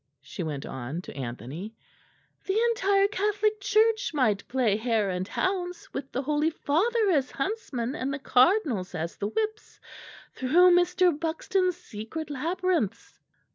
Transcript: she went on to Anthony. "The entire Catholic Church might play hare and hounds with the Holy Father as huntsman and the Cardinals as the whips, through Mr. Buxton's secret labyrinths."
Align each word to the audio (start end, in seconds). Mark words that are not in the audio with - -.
she 0.23 0.41
went 0.41 0.65
on 0.65 0.99
to 0.99 1.15
Anthony. 1.15 1.75
"The 2.47 2.59
entire 2.59 3.07
Catholic 3.07 3.59
Church 3.61 4.15
might 4.15 4.47
play 4.47 4.75
hare 4.75 5.11
and 5.11 5.27
hounds 5.27 5.93
with 5.93 6.11
the 6.11 6.23
Holy 6.23 6.49
Father 6.49 7.11
as 7.11 7.29
huntsman 7.29 7.93
and 7.93 8.11
the 8.11 8.17
Cardinals 8.17 8.95
as 8.95 9.17
the 9.17 9.27
whips, 9.27 9.79
through 10.33 10.71
Mr. 10.75 11.11
Buxton's 11.19 11.77
secret 11.77 12.31
labyrinths." 12.31 13.19